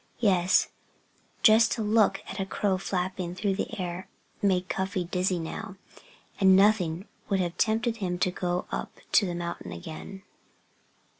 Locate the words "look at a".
1.83-2.45